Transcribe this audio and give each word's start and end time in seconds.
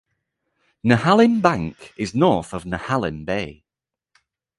Nehalem 0.83 1.43
Bank 1.43 1.93
is 1.95 2.15
north 2.15 2.55
of 2.55 2.63
Nehalem 2.63 3.23
Bay. 3.23 3.63